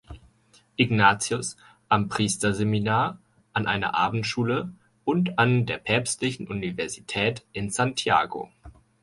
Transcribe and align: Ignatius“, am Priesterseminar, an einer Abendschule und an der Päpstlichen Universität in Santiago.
Ignatius“, 0.77 1.57
am 1.87 2.09
Priesterseminar, 2.09 3.19
an 3.53 3.67
einer 3.67 3.93
Abendschule 3.95 4.71
und 5.05 5.37
an 5.37 5.67
der 5.67 5.77
Päpstlichen 5.77 6.47
Universität 6.47 7.45
in 7.53 7.69
Santiago. 7.69 8.49